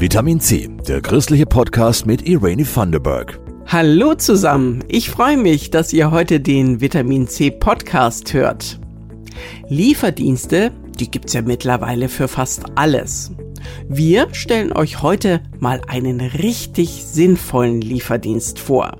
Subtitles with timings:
[0.00, 3.40] Vitamin C, der christliche Podcast mit Irene Thunderberg.
[3.66, 8.78] Hallo zusammen, ich freue mich, dass ihr heute den Vitamin C Podcast hört.
[9.68, 13.32] Lieferdienste, die gibt's ja mittlerweile für fast alles.
[13.88, 18.96] Wir stellen euch heute mal einen richtig sinnvollen Lieferdienst vor.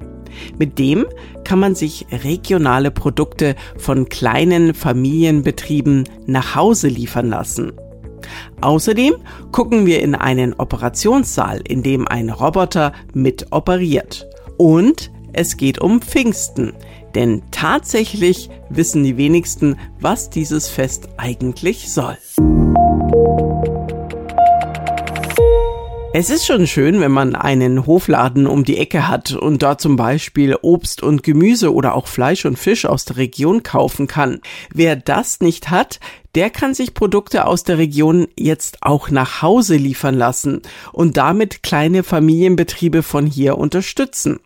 [0.59, 1.07] Mit dem
[1.45, 7.71] kann man sich regionale Produkte von kleinen Familienbetrieben nach Hause liefern lassen.
[8.61, 9.15] Außerdem
[9.53, 14.29] gucken wir in einen Operationssaal, in dem ein Roboter mit operiert.
[14.57, 16.73] Und es geht um Pfingsten,
[17.15, 22.17] denn tatsächlich wissen die wenigsten, was dieses Fest eigentlich soll.
[26.21, 29.95] Es ist schon schön, wenn man einen Hofladen um die Ecke hat und dort zum
[29.95, 34.41] Beispiel Obst und Gemüse oder auch Fleisch und Fisch aus der Region kaufen kann.
[34.75, 36.01] Wer das nicht hat,
[36.35, 41.63] der kann sich Produkte aus der Region jetzt auch nach Hause liefern lassen und damit
[41.63, 44.41] kleine Familienbetriebe von hier unterstützen.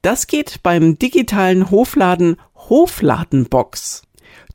[0.00, 2.36] Das geht beim digitalen Hofladen
[2.70, 4.04] Hofladenbox.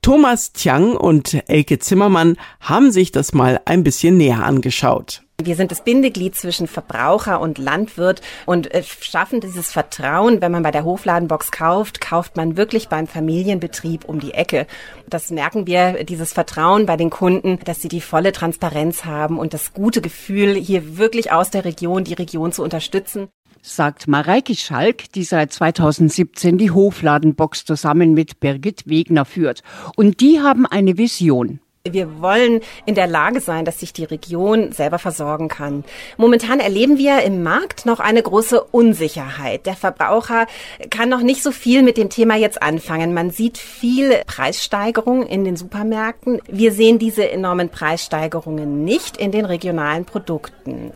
[0.01, 5.21] Thomas Tiang und Elke Zimmermann haben sich das mal ein bisschen näher angeschaut.
[5.41, 10.63] Wir sind das Bindeglied zwischen Verbraucher und Landwirt und äh, schaffen dieses Vertrauen, wenn man
[10.63, 14.67] bei der Hofladenbox kauft, kauft man wirklich beim Familienbetrieb um die Ecke.
[15.07, 19.53] Das merken wir, dieses Vertrauen bei den Kunden, dass sie die volle Transparenz haben und
[19.53, 23.29] das gute Gefühl, hier wirklich aus der Region die Region zu unterstützen
[23.61, 29.63] sagt Mareike Schalk, die seit 2017 die Hofladenbox zusammen mit Birgit Wegner führt.
[29.97, 31.59] Und die haben eine Vision.
[31.87, 35.85] Wir wollen in der Lage sein, dass sich die Region selber versorgen kann.
[36.17, 39.65] Momentan erleben wir im Markt noch eine große Unsicherheit.
[39.65, 40.45] Der Verbraucher
[40.89, 43.13] kann noch nicht so viel mit dem Thema jetzt anfangen.
[43.13, 46.41] Man sieht viel Preissteigerung in den Supermärkten.
[46.49, 50.91] Wir sehen diese enormen Preissteigerungen nicht in den regionalen Produkten.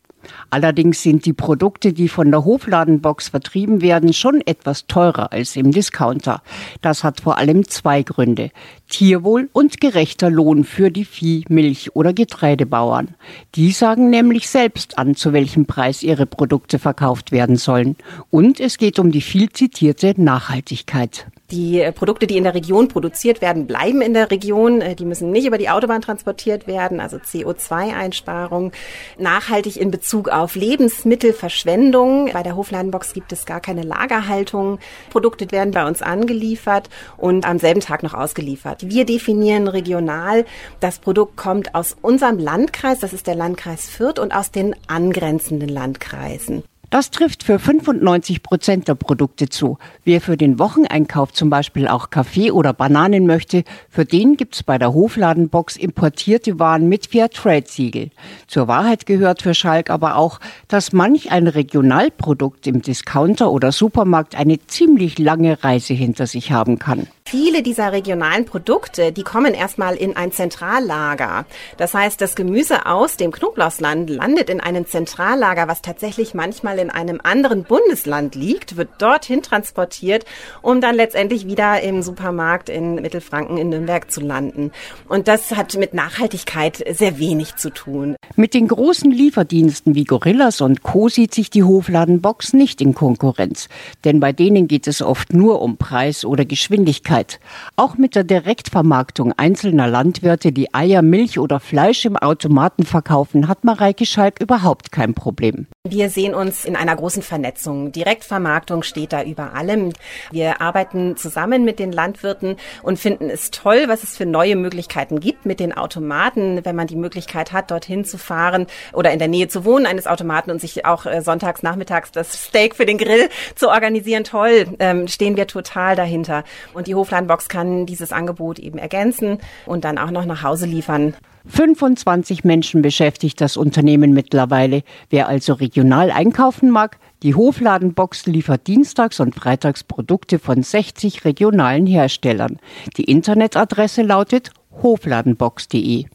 [0.50, 5.72] Allerdings sind die Produkte, die von der Hofladenbox vertrieben werden, schon etwas teurer als im
[5.72, 6.42] Discounter.
[6.82, 8.52] Das hat vor allem zwei Gründe.
[8.90, 13.16] Tierwohl und gerechter Lohn für die Vieh-, Milch- oder Getreidebauern.
[13.56, 17.96] Die sagen nämlich selbst an, zu welchem Preis ihre Produkte verkauft werden sollen.
[18.30, 21.26] Und es geht um die viel zitierte Nachhaltigkeit.
[21.54, 24.82] Die äh, Produkte, die in der Region produziert werden, bleiben in der Region.
[24.82, 28.72] Äh, die müssen nicht über die Autobahn transportiert werden, also CO2-Einsparung.
[29.20, 32.32] Nachhaltig in Bezug auf Lebensmittelverschwendung.
[32.34, 34.80] Bei der Hofladenbox gibt es gar keine Lagerhaltung.
[35.12, 38.90] Produkte werden bei uns angeliefert und am selben Tag noch ausgeliefert.
[38.90, 40.46] Wir definieren regional.
[40.80, 45.70] Das Produkt kommt aus unserem Landkreis, das ist der Landkreis Fürth und aus den angrenzenden
[45.70, 46.64] Landkreisen.
[46.94, 49.80] Das trifft für 95 Prozent der Produkte zu.
[50.04, 54.78] Wer für den Wocheneinkauf zum Beispiel auch Kaffee oder Bananen möchte, für den gibt's bei
[54.78, 58.12] der Hofladenbox importierte Waren mit Fairtrade-Siegel.
[58.46, 64.36] Zur Wahrheit gehört für Schalk aber auch, dass manch ein Regionalprodukt im Discounter oder Supermarkt
[64.36, 67.08] eine ziemlich lange Reise hinter sich haben kann.
[67.34, 71.48] Viele dieser regionalen Produkte, die kommen erstmal in ein Zentrallager.
[71.78, 76.92] Das heißt, das Gemüse aus dem Knoblauchsland landet in einem Zentrallager, was tatsächlich manchmal in
[76.92, 80.26] einem anderen Bundesland liegt, wird dorthin transportiert,
[80.62, 84.72] um dann letztendlich wieder im Supermarkt in Mittelfranken in Nürnberg zu landen.
[85.10, 88.16] Und das hat mit Nachhaltigkeit sehr wenig zu tun.
[88.36, 91.10] Mit den großen Lieferdiensten wie Gorillas und Co.
[91.10, 93.70] sieht sich die Hofladenbox nicht in Konkurrenz.
[94.06, 97.23] Denn bei denen geht es oft nur um Preis oder Geschwindigkeit.
[97.24, 97.40] Zeit.
[97.76, 103.64] Auch mit der Direktvermarktung einzelner Landwirte, die Eier, Milch oder Fleisch im Automaten verkaufen, hat
[103.64, 105.68] Mareike Schalk überhaupt kein Problem.
[105.86, 107.92] Wir sehen uns in einer großen Vernetzung.
[107.92, 109.92] Direktvermarktung steht da über allem.
[110.32, 115.20] Wir arbeiten zusammen mit den Landwirten und finden es toll, was es für neue Möglichkeiten
[115.20, 119.28] gibt mit den Automaten, wenn man die Möglichkeit hat, dorthin zu fahren oder in der
[119.28, 122.98] Nähe zu wohnen eines Automaten und sich auch äh, sonntags nachmittags das Steak für den
[122.98, 124.24] Grill zu organisieren.
[124.24, 126.46] Toll, ähm, stehen wir total dahinter.
[126.74, 130.66] Und die Hof Hoflandbox kann dieses Angebot eben ergänzen und dann auch noch nach Hause
[130.66, 131.14] liefern.
[131.46, 134.84] 25 Menschen beschäftigt das Unternehmen mittlerweile.
[135.10, 141.86] Wer also regional einkaufen mag, die Hofladenbox liefert dienstags und freitags Produkte von 60 regionalen
[141.86, 142.60] Herstellern.
[142.98, 144.52] Die Internetadresse lautet
[144.82, 146.06] hofladenbox.de.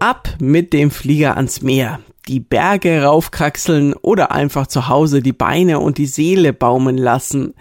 [0.00, 5.80] Ab mit dem Flieger ans Meer die Berge raufkraxeln oder einfach zu Hause die Beine
[5.80, 7.54] und die Seele baumen lassen.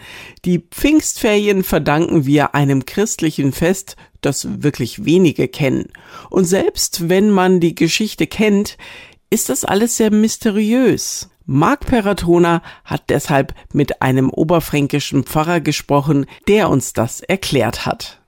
[0.45, 5.89] Die Pfingstferien verdanken wir einem christlichen Fest, das wirklich wenige kennen.
[6.29, 8.77] Und selbst wenn man die Geschichte kennt,
[9.29, 11.29] ist das alles sehr mysteriös.
[11.45, 18.21] Marc Peratona hat deshalb mit einem oberfränkischen Pfarrer gesprochen, der uns das erklärt hat.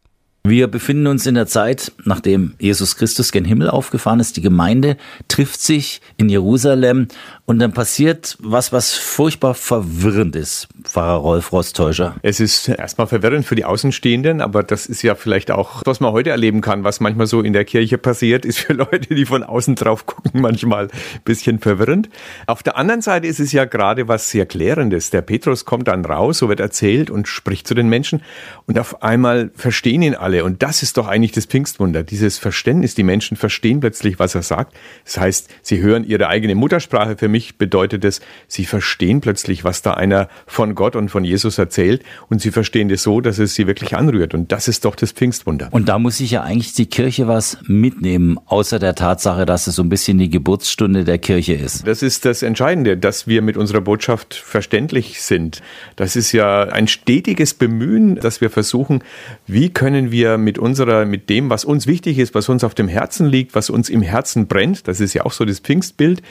[0.49, 4.35] Wir befinden uns in der Zeit, nachdem Jesus Christus gen Himmel aufgefahren ist.
[4.35, 4.97] Die Gemeinde
[5.27, 7.07] trifft sich in Jerusalem
[7.45, 12.15] und dann passiert was, was furchtbar verwirrend ist, Pfarrer Rolf Rostäuscher.
[12.23, 16.13] Es ist erstmal verwirrend für die Außenstehenden, aber das ist ja vielleicht auch, was man
[16.13, 19.43] heute erleben kann, was manchmal so in der Kirche passiert, ist für Leute, die von
[19.43, 22.09] außen drauf gucken, manchmal ein bisschen verwirrend.
[22.47, 25.11] Auf der anderen Seite ist es ja gerade was sehr Klärendes.
[25.11, 28.23] Der Petrus kommt dann raus, so wird erzählt und spricht zu den Menschen
[28.65, 30.38] und auf einmal verstehen ihn alle.
[30.43, 32.95] Und das ist doch eigentlich das Pfingstwunder, dieses Verständnis.
[32.95, 34.75] Die Menschen verstehen plötzlich, was er sagt.
[35.05, 37.17] Das heißt, sie hören ihre eigene Muttersprache.
[37.17, 41.57] Für mich bedeutet es, sie verstehen plötzlich, was da einer von Gott und von Jesus
[41.57, 42.03] erzählt.
[42.29, 44.33] Und sie verstehen das so, dass es sie wirklich anrührt.
[44.33, 45.69] Und das ist doch das Pfingstwunder.
[45.71, 49.75] Und da muss sich ja eigentlich die Kirche was mitnehmen, außer der Tatsache, dass es
[49.75, 51.87] so ein bisschen die Geburtsstunde der Kirche ist.
[51.87, 55.61] Das ist das Entscheidende, dass wir mit unserer Botschaft verständlich sind.
[55.95, 59.03] Das ist ja ein stetiges Bemühen, dass wir versuchen,
[59.47, 62.87] wie können wir mit unserer, mit dem, was uns wichtig ist, was uns auf dem
[62.87, 66.21] Herzen liegt, was uns im Herzen brennt, das ist ja auch so das Pfingstbild,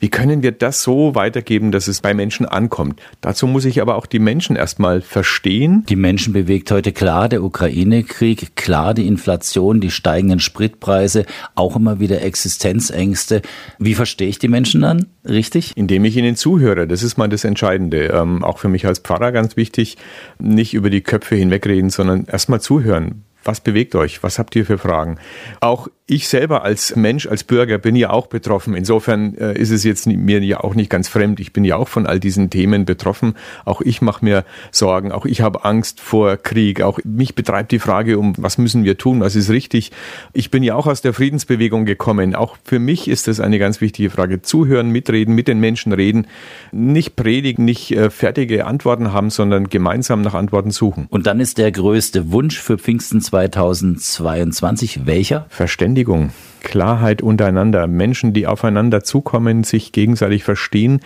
[0.00, 3.00] wie können wir das so weitergeben, dass es bei Menschen ankommt?
[3.20, 5.84] Dazu muss ich aber auch die Menschen erstmal verstehen.
[5.88, 12.00] Die Menschen bewegt heute klar der Ukraine-Krieg, klar die Inflation, die steigenden Spritpreise, auch immer
[12.00, 13.42] wieder Existenzängste.
[13.78, 15.72] Wie verstehe ich die Menschen dann richtig?
[15.76, 18.06] Indem ich ihnen zuhöre, das ist mal das Entscheidende.
[18.06, 19.96] Ähm, auch für mich als Pfarrer ganz wichtig,
[20.38, 23.24] nicht über die Köpfe hinwegreden, sondern erstmal zuhören.
[23.44, 24.22] Was bewegt euch?
[24.22, 25.18] Was habt ihr für Fragen?
[25.60, 28.74] Auch ich selber als Mensch, als Bürger bin ja auch betroffen.
[28.74, 31.40] Insofern äh, ist es jetzt mir ja auch nicht ganz fremd.
[31.40, 33.32] Ich bin ja auch von all diesen Themen betroffen.
[33.64, 35.12] Auch ich mache mir Sorgen.
[35.12, 36.82] Auch ich habe Angst vor Krieg.
[36.82, 39.20] Auch mich betreibt die Frage um, was müssen wir tun?
[39.20, 39.92] Was ist richtig?
[40.34, 42.34] Ich bin ja auch aus der Friedensbewegung gekommen.
[42.34, 44.42] Auch für mich ist das eine ganz wichtige Frage.
[44.42, 46.26] Zuhören, mitreden, mit den Menschen reden.
[46.70, 51.06] Nicht predigen, nicht äh, fertige Antworten haben, sondern gemeinsam nach Antworten suchen.
[51.08, 55.46] Und dann ist der größte Wunsch für Pfingsten 2022 welcher?
[55.48, 56.32] Verständnis Verständigung,
[56.64, 60.98] Klarheit untereinander, Menschen, die aufeinander zukommen, sich gegenseitig verstehen,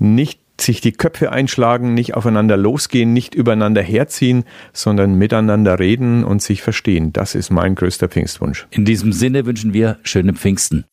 [0.00, 4.42] nicht sich die Köpfe einschlagen, nicht aufeinander losgehen, nicht übereinander herziehen,
[4.72, 7.12] sondern miteinander reden und sich verstehen.
[7.12, 8.66] Das ist mein größter Pfingstwunsch.
[8.70, 10.86] In diesem Sinne wünschen wir schöne Pfingsten.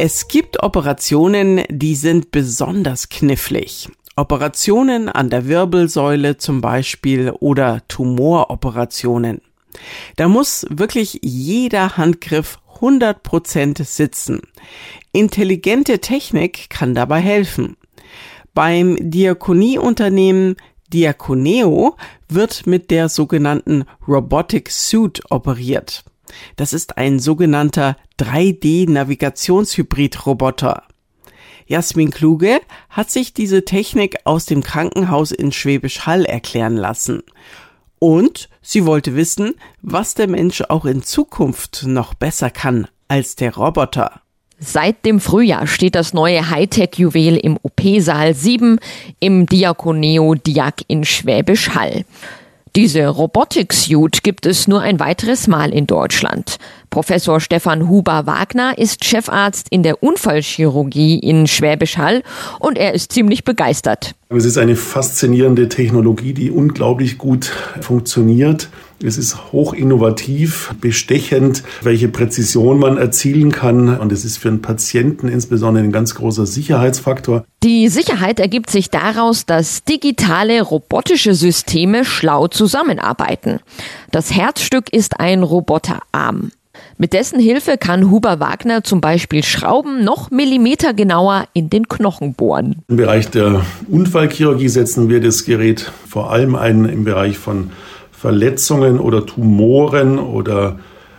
[0.00, 3.88] Es gibt Operationen, die sind besonders knifflig.
[4.16, 9.42] Operationen an der Wirbelsäule zum Beispiel oder Tumoroperationen.
[10.16, 14.40] Da muss wirklich jeder Handgriff 100% sitzen.
[15.12, 17.76] Intelligente Technik kann dabei helfen.
[18.54, 20.56] Beim Diakonieunternehmen
[20.92, 21.96] Diakoneo
[22.28, 26.04] wird mit der sogenannten Robotic Suit operiert.
[26.56, 30.84] Das ist ein sogenannter 3D-Navigationshybrid-Roboter.
[31.66, 37.22] Jasmin Kluge hat sich diese Technik aus dem Krankenhaus in Schwäbisch Hall erklären lassen.
[37.98, 43.54] Und sie wollte wissen, was der Mensch auch in Zukunft noch besser kann als der
[43.56, 44.20] Roboter.
[44.58, 48.78] Seit dem Frühjahr steht das neue Hightech-Juwel im OP-Saal 7
[49.20, 52.04] im Diakoneo Diak in Schwäbisch Hall.
[52.76, 56.58] Diese Robotic Suite gibt es nur ein weiteres Mal in Deutschland.
[56.90, 62.22] Professor Stefan Huber-Wagner ist Chefarzt in der Unfallchirurgie in Schwäbisch Hall
[62.60, 64.14] und er ist ziemlich begeistert.
[64.28, 67.50] Es ist eine faszinierende Technologie, die unglaublich gut
[67.80, 68.68] funktioniert.
[69.02, 73.98] Es ist hoch innovativ, bestechend, welche Präzision man erzielen kann.
[73.98, 77.44] Und es ist für einen Patienten insbesondere ein ganz großer Sicherheitsfaktor.
[77.62, 83.60] Die Sicherheit ergibt sich daraus, dass digitale robotische Systeme schlau zusammenarbeiten.
[84.12, 86.52] Das Herzstück ist ein Roboterarm.
[86.98, 92.32] Mit dessen Hilfe kann Huber Wagner zum Beispiel Schrauben noch Millimeter genauer in den Knochen
[92.32, 92.76] bohren.
[92.88, 97.70] Im Bereich der Unfallchirurgie setzen wir das Gerät vor allem ein im Bereich von
[98.16, 100.78] Verletzungen oder Tumoren oder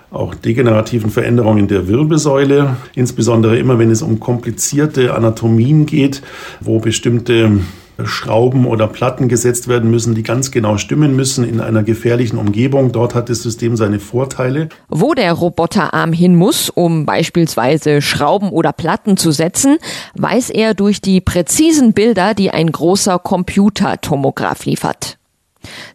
[0.10, 6.22] auch degenerativen Veränderungen der Wirbelsäule, insbesondere immer wenn es um komplizierte Anatomien geht,
[6.62, 7.60] wo bestimmte
[8.04, 12.92] Schrauben oder Platten gesetzt werden müssen, die ganz genau stimmen müssen in einer gefährlichen Umgebung.
[12.92, 14.70] Dort hat das System seine Vorteile.
[14.88, 19.78] Wo der Roboterarm hin muss, um beispielsweise Schrauben oder Platten zu setzen,
[20.16, 25.17] weiß er durch die präzisen Bilder, die ein großer Computertomograph liefert.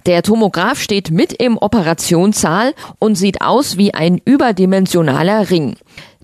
[0.06, 5.76] Der Tomograph steht mit im Operationssaal und sieht aus wie ein überdimensionaler Ring.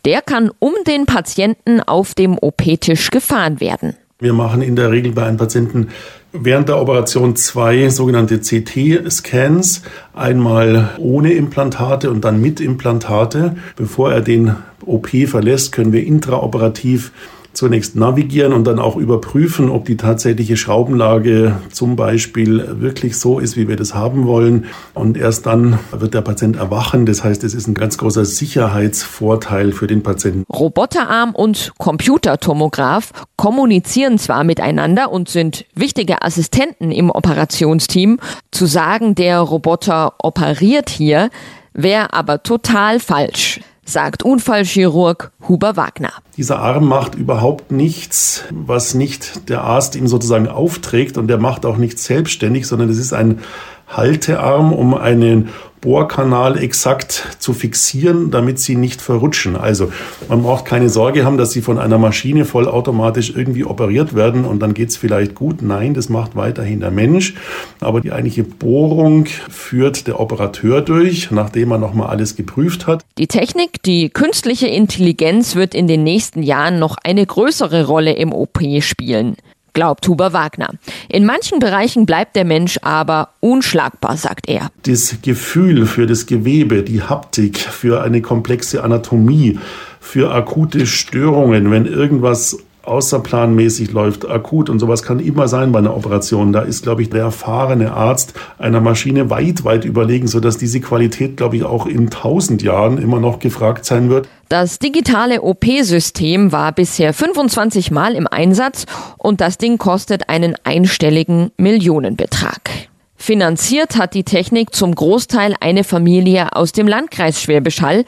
[0.05, 3.95] Der kann um den Patienten auf dem OP-Tisch gefahren werden.
[4.21, 5.88] Wir machen in der Regel bei einem Patienten
[6.33, 13.57] während der Operation zwei sogenannte CT-Scans, einmal ohne Implantate und dann mit Implantate.
[13.76, 17.12] Bevor er den OP verlässt, können wir intraoperativ
[17.59, 23.57] zunächst navigieren und dann auch überprüfen, ob die tatsächliche Schraubenlage zum Beispiel wirklich so ist,
[23.57, 24.67] wie wir das haben wollen.
[24.95, 27.05] Und erst dann wird der Patient erwachen.
[27.05, 30.45] Das heißt, es ist ein ganz großer Sicherheitsvorteil für den Patienten.
[30.53, 38.21] Roboterarm und Computertomograph kommunizieren zwar miteinander und sind wichtige Assistenten im Operationsteam.
[38.53, 41.29] Zu sagen, der Roboter operiert hier,
[41.73, 46.12] wäre aber total falsch sagt Unfallchirurg Huber Wagner.
[46.37, 51.64] Dieser Arm macht überhaupt nichts, was nicht der Arzt ihm sozusagen aufträgt und der macht
[51.64, 53.40] auch nichts selbstständig, sondern es ist ein
[53.88, 55.49] Haltearm, um einen
[55.80, 59.57] Bohrkanal exakt zu fixieren, damit sie nicht verrutschen.
[59.57, 59.92] Also
[60.28, 64.61] man braucht keine Sorge haben, dass sie von einer Maschine vollautomatisch irgendwie operiert werden und
[64.61, 65.62] dann geht's vielleicht gut.
[65.62, 67.35] Nein, das macht weiterhin der Mensch.
[67.80, 73.04] Aber die eigentliche Bohrung führt der Operateur durch, nachdem er nochmal alles geprüft hat.
[73.16, 78.33] Die Technik, die künstliche Intelligenz wird in den nächsten Jahren noch eine größere Rolle im
[78.33, 79.37] OP spielen
[79.79, 80.71] glaubt Huber Wagner.
[81.09, 84.73] In manchen Bereichen bleibt der Mensch aber unschlagbar, sagt er.
[84.83, 89.57] Das Gefühl für das Gewebe, die Haptik, für eine komplexe Anatomie,
[90.01, 95.97] für akute Störungen, wenn irgendwas außerplanmäßig läuft, akut und sowas kann immer sein bei einer
[95.97, 96.52] Operation.
[96.52, 101.37] Da ist, glaube ich, der erfahrene Arzt einer Maschine weit, weit überlegen, sodass diese Qualität,
[101.37, 104.28] glaube ich, auch in tausend Jahren immer noch gefragt sein wird.
[104.49, 108.87] Das digitale OP-System war bisher 25 Mal im Einsatz
[109.18, 112.88] und das Ding kostet einen einstelligen Millionenbetrag.
[113.16, 118.04] Finanziert hat die Technik zum Großteil eine Familie aus dem Landkreis Schwäbisch Hall,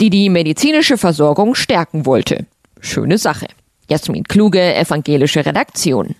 [0.00, 2.46] die die medizinische Versorgung stärken wollte.
[2.80, 3.46] Schöne Sache.
[3.88, 6.14] Jasmin Kluge, evangelische Redaktion.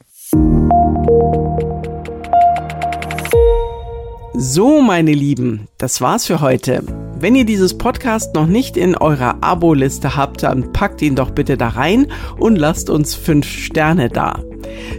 [4.37, 6.83] So, meine Lieben, das war's für heute.
[7.17, 11.57] Wenn ihr dieses Podcast noch nicht in eurer Abo-Liste habt, dann packt ihn doch bitte
[11.57, 14.43] da rein und lasst uns fünf Sterne da.